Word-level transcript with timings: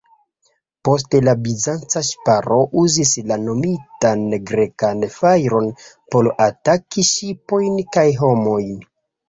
Poste 0.87 1.19
la 1.25 1.35
Bizanca 1.47 2.01
ŝiparo 2.07 2.57
uzis 2.85 3.11
la 3.33 3.37
nomitan 3.43 4.25
Grekan 4.53 5.07
fajron 5.19 5.71
por 5.93 6.33
ataki 6.49 7.09
ŝipojn 7.15 7.81
kaj 7.97 8.11
homojn. 8.27 8.77